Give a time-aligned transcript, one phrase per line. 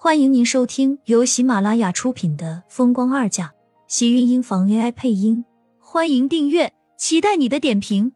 [0.00, 3.46] 欢迎您收听由喜马拉雅出品的《风光二嫁》，
[3.88, 5.44] 喜运音房 AI 配音。
[5.80, 8.12] 欢迎订阅，期待你的点评。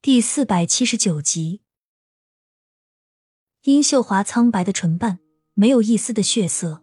[0.00, 1.60] 第四百七十九集，
[3.64, 5.18] 殷秀华苍白的唇瓣
[5.52, 6.82] 没有一丝的血色，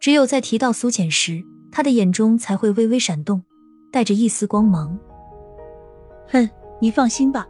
[0.00, 3.44] 只有在提到苏浅时，她的眼中才会微微闪动，
[3.92, 4.98] 带着一丝光芒。
[6.26, 6.50] 哼，
[6.80, 7.46] 你放心吧。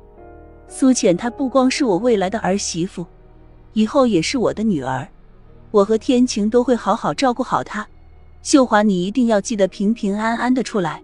[0.68, 3.06] 苏浅她不光是我未来的儿媳妇，
[3.72, 5.06] 以后也是我的女儿。
[5.70, 7.86] 我和天晴都会好好照顾好她。
[8.42, 11.02] 秀华，你一定要记得平平安安的出来。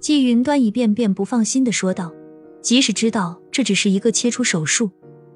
[0.00, 2.12] 季云端一遍遍不放心的说道。
[2.60, 4.90] 即使知道这只是一个切除手术，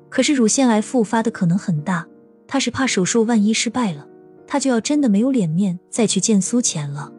[0.08, 2.06] 可是乳腺癌复发的可能很大，
[2.46, 4.06] 他是怕手术万一失败了，
[4.46, 7.12] 他就要真的没有脸面再去见苏浅了。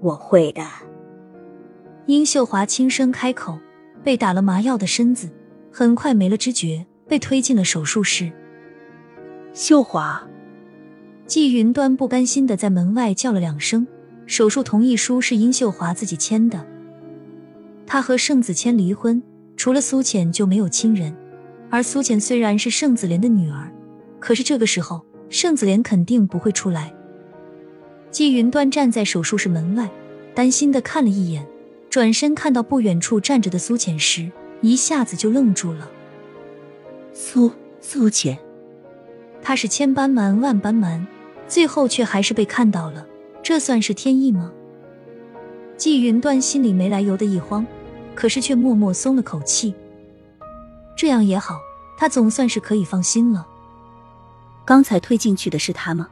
[0.00, 0.62] 我会的。
[2.06, 3.56] 殷秀华轻声开口。
[4.08, 5.28] 被打了麻药的身子
[5.70, 8.32] 很快没了知觉，被推进了手术室。
[9.52, 10.26] 秀华，
[11.26, 13.86] 季云端不甘心的在门外叫了两声。
[14.24, 16.66] 手术同意书是殷秀华自己签的。
[17.86, 19.22] 他和盛子谦离婚，
[19.58, 21.14] 除了苏浅就没有亲人。
[21.68, 23.70] 而苏浅虽然是盛子莲的女儿，
[24.18, 26.94] 可是这个时候盛子莲肯定不会出来。
[28.10, 29.86] 季云端站在手术室门外，
[30.34, 31.46] 担心的看了一眼。
[31.90, 35.90] 转身看到不远处站着的苏浅时，一下子就愣住了。
[37.12, 38.38] 苏苏浅，
[39.42, 41.06] 他是千般瞒万般瞒，
[41.46, 43.06] 最后却还是被看到了，
[43.42, 44.52] 这算是天意吗？
[45.76, 47.66] 季云端心里没来由的一慌，
[48.14, 49.74] 可是却默默松了口气。
[50.96, 51.58] 这样也好，
[51.96, 53.46] 他总算是可以放心了。
[54.64, 56.08] 刚才推进去的是他吗？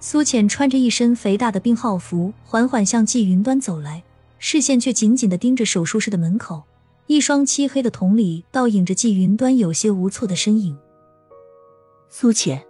[0.00, 4.02] 苏浅穿着一身肥大的病号服，缓缓向季云端走来。
[4.44, 6.64] 视线却紧紧的盯着手术室的门口，
[7.06, 10.76] 一双漆黑的瞳里倒映着季云端有些无措的身影。
[12.10, 12.66] 苏浅，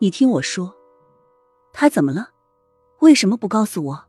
[0.00, 0.74] 你听我说，
[1.72, 2.28] 他怎么了？
[3.00, 4.04] 为什么不告诉我？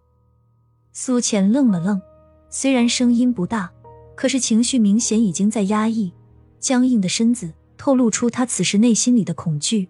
[0.91, 2.01] 苏浅愣了愣，
[2.49, 3.71] 虽然声音不大，
[4.13, 6.11] 可是情绪明显已经在压抑，
[6.59, 9.87] 僵硬的身子透露出他此时内心里的恐惧。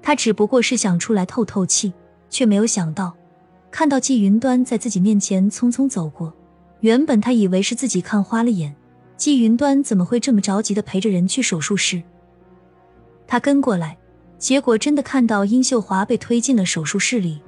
[0.00, 1.92] 他只不过是想出来透透气，
[2.30, 3.16] 却没有想到。
[3.74, 6.32] 看到季云端在自己面前匆匆走过，
[6.78, 8.72] 原本他以为是自己看花了眼，
[9.16, 12.00] 季云端怎么会这么着急的陪着人去手术室？
[13.26, 13.98] 他跟过来，
[14.38, 17.42] 结果真的看到殷秀华被推进了手术室里。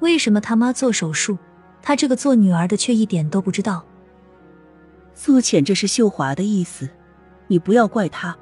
[0.00, 1.38] 为什么他妈做手术，
[1.80, 3.84] 他这个做女儿的却一点都不知道？
[5.14, 6.88] 苏浅，这是秀华的意思，
[7.46, 8.36] 你不要怪他，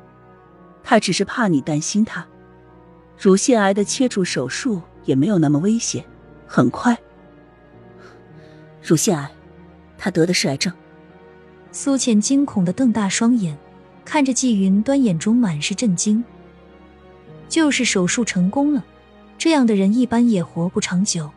[0.83, 2.27] 他只是怕你担心他。
[3.19, 6.03] 乳腺癌的切除手术也没有那么危险。
[6.47, 6.97] 很快，
[8.83, 9.31] 乳腺癌，
[9.99, 10.73] 他得的是癌症。
[11.73, 13.59] 苏浅惊恐的瞪大双眼，
[14.05, 16.23] 看着季云端，眼中满是震惊。
[17.49, 18.85] 就是手术成功了，
[19.37, 21.31] 这样的人一般也活不长久。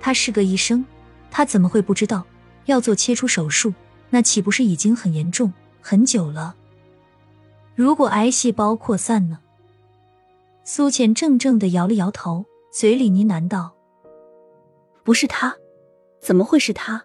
[0.00, 0.84] 他是个医生，
[1.30, 2.24] 他怎么会不知道
[2.66, 3.72] 要做切除手术？
[4.10, 6.54] 那岂不是已经很严重、很久了？
[7.74, 9.38] 如果癌细胞扩散呢？
[10.62, 13.75] 苏浅怔怔的摇了摇头，嘴里呢喃道。
[15.06, 15.56] 不是他，
[16.20, 17.04] 怎么会是他？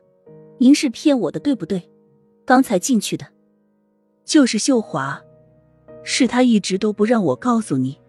[0.58, 1.88] 您是骗我的，对不对？
[2.46, 3.28] 刚才进去的，
[4.26, 5.22] 就是秀华，
[6.04, 8.02] 是他一直都不让我告诉你。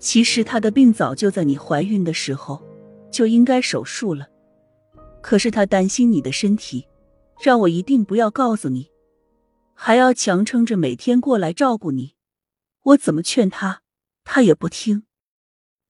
[0.00, 2.60] 其实他的病早就在你怀孕的时候
[3.08, 4.26] 就应该手术了，
[5.22, 6.88] 可是他担心你的身体，
[7.40, 8.90] 让我一定不要告诉你，
[9.74, 12.16] 还要强撑着每天过来照顾你。
[12.82, 13.82] 我怎么劝他，
[14.24, 15.04] 他也不听。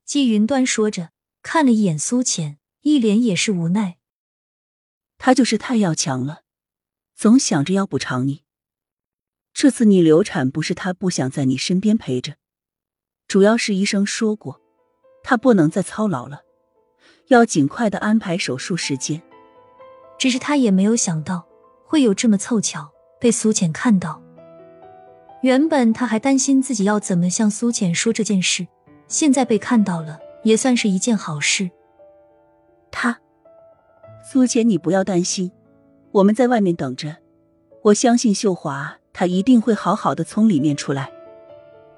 [0.05, 1.09] 季云端说着，
[1.43, 2.58] 看了一眼苏浅。
[2.83, 3.99] 一脸也是无奈，
[5.19, 6.43] 他就是太要强了，
[7.15, 8.45] 总想着要补偿你。
[9.53, 12.37] 这次你流产不是他不想在你身边陪着，
[13.27, 14.61] 主要是医生说过，
[15.25, 16.43] 他不能再操劳了，
[17.27, 19.21] 要尽快的安排手术时间。
[20.17, 21.47] 只是他也没有想到
[21.85, 24.23] 会有这么凑巧被苏浅看到。
[25.43, 28.67] 原本他还担心自己要怎么向苏浅说这件事，
[29.07, 31.71] 现在被看到了，也算是一件好事。
[32.91, 33.19] 他，
[34.31, 35.51] 苏浅，你不要担心，
[36.13, 37.17] 我们在外面等着。
[37.83, 41.11] 我相信秀华，她一定会好好的从里面出来。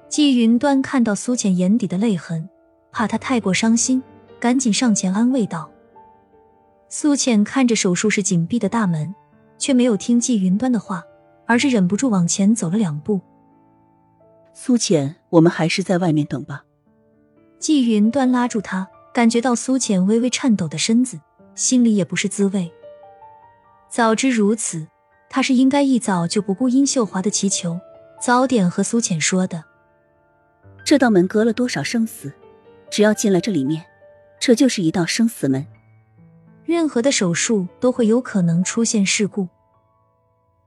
[0.07, 2.47] 季云端看到苏浅眼底的泪痕，
[2.91, 4.01] 怕她太过伤心，
[4.39, 5.69] 赶紧上前安慰道。
[6.87, 9.13] 苏浅看着手术室紧闭的大门，
[9.57, 11.03] 却没有听季云端的话，
[11.45, 13.21] 而是忍不住往前走了两步。
[14.53, 16.63] 苏浅，我们还是在外面等吧。
[17.57, 18.87] 季云端拉住他。
[19.13, 21.19] 感觉到苏浅微微颤抖的身子，
[21.53, 22.71] 心里也不是滋味。
[23.89, 24.87] 早知如此，
[25.29, 27.79] 他是应该一早就不顾殷秀华的祈求，
[28.21, 29.63] 早点和苏浅说的。
[30.85, 32.31] 这道门隔了多少生死，
[32.89, 33.85] 只要进了这里面，
[34.39, 35.65] 这就是一道生死门。
[36.63, 39.49] 任何的手术都会有可能出现事故。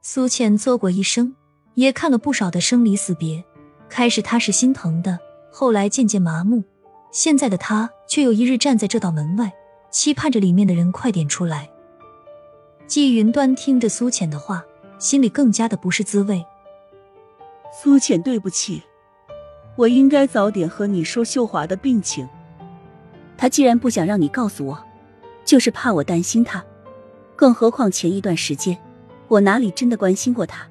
[0.03, 1.35] 苏浅做过医生，
[1.75, 3.43] 也看了不少的生离死别。
[3.89, 5.19] 开始他是心疼的，
[5.51, 6.63] 后来渐渐麻木，
[7.11, 9.53] 现在的他却有一日站在这道门外，
[9.91, 11.69] 期盼着里面的人快点出来。
[12.87, 14.65] 季云端听着苏浅的话，
[15.01, 16.47] 心里更加的不是滋味。
[17.73, 18.81] 苏浅，对不起，
[19.75, 22.29] 我应该早点和你说秀华的病情。
[23.37, 24.79] 他既然不想让你告诉我。
[25.45, 26.65] 就是怕我担心他，
[27.35, 28.79] 更何况前一段时间，
[29.27, 30.69] 我哪里真的关心过他？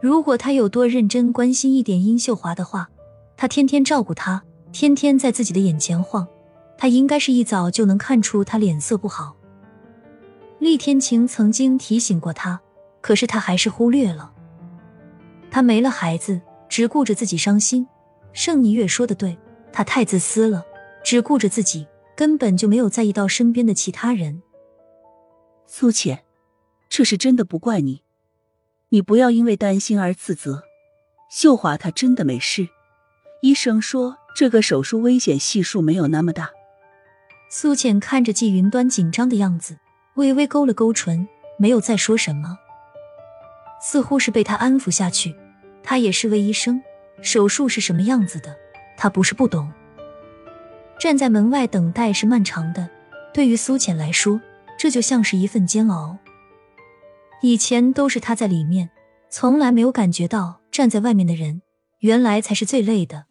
[0.00, 2.88] 如果他有多认真关心一点殷秀华的话，
[3.36, 4.42] 他天天照顾她，
[4.72, 6.26] 天天在自己的眼前晃，
[6.78, 9.36] 他应该是一早就能看出他脸色不好。
[10.58, 12.60] 厉天晴曾经提醒过他，
[13.00, 14.32] 可是他还是忽略了。
[15.50, 17.86] 他没了孩子，只顾着自己伤心。
[18.32, 19.38] 盛霓月说的对，
[19.72, 20.64] 他太自私了，
[21.04, 21.86] 只顾着自己。
[22.16, 24.42] 根本就没有在意到身边的其他人。
[25.66, 26.24] 苏浅，
[26.88, 28.04] 这是真的不怪你，
[28.88, 30.62] 你不要因为担心而自责。
[31.30, 32.68] 秀华她真的没事，
[33.42, 36.48] 医生说这个手术危险系数没有那么大。
[37.48, 39.78] 苏浅看着季云端紧张的样子，
[40.14, 41.26] 微微勾了勾唇，
[41.58, 42.58] 没有再说什么，
[43.80, 45.34] 似乎是被他安抚下去。
[45.82, 46.82] 他也是位医生，
[47.22, 48.56] 手术是什么样子的，
[48.96, 49.72] 他不是不懂。
[50.98, 52.90] 站在门外等待是漫长的，
[53.32, 54.40] 对于苏浅来说，
[54.76, 56.18] 这就像是一份煎熬。
[57.42, 58.90] 以前都是他在里面，
[59.30, 61.62] 从来没有感觉到站在外面的人
[62.00, 63.26] 原来才是最累的。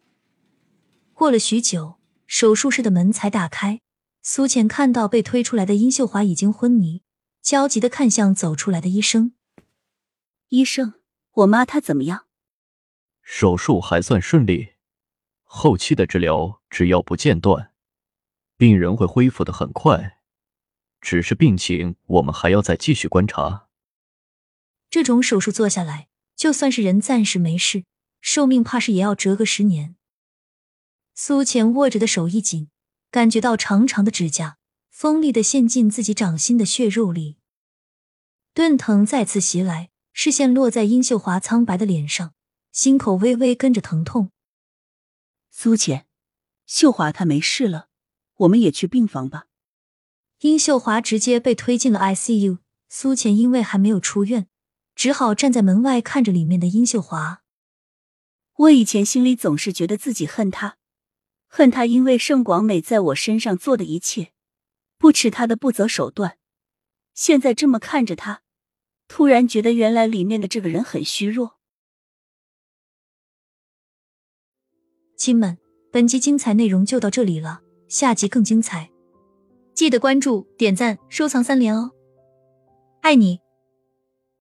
[1.12, 1.96] 过了许久，
[2.26, 3.80] 手术室的门才打开，
[4.28, 7.04] 苏浅看到被推出来的殷秀华已经昏迷，
[7.42, 9.34] 焦急的看向走出来的医生
[10.50, 10.94] ：“医生，
[11.30, 12.26] 我妈她怎么样？”
[13.22, 14.70] 手术还算顺利。
[15.44, 17.72] 后期的治疗只要不间断，
[18.56, 20.18] 病人会恢复的很快。
[21.00, 23.68] 只是病情我们还要再继续观察。
[24.90, 27.84] 这种手术做下来，就算是人暂时没事，
[28.20, 29.94] 寿命怕是也要折个十年。
[31.14, 32.68] 苏浅握着的手一紧，
[33.10, 34.58] 感觉到长长的指甲
[34.90, 37.38] 锋利的陷进自己掌心的血肉里，
[38.52, 42.34] 钝疼再次袭来，视线落在殷秀华苍白的脸上，
[42.72, 44.30] 心口微微跟着疼痛。
[45.50, 46.06] 苏浅，
[46.66, 47.88] 秀华她没事了，
[48.36, 49.46] 我们也去病房吧。
[50.40, 52.58] 殷秀华直接被推进了 ICU，
[52.88, 54.48] 苏浅因为还没有出院，
[54.94, 57.42] 只好站在门外看着里面的殷秀华。
[58.56, 60.75] 我以前心里总是觉得自己恨他，
[61.56, 64.30] 恨他因为盛广美在我身上做的一切，
[64.98, 66.36] 不耻他的不择手段。
[67.14, 68.42] 现在这么看着他，
[69.08, 71.56] 突然觉得原来里面的这个人很虚弱。
[75.16, 75.56] 亲们，
[75.90, 78.90] 本集精彩内容就到这里了，下集更精彩，
[79.72, 81.90] 记得关注、点赞、收藏三连哦！
[83.00, 83.45] 爱你。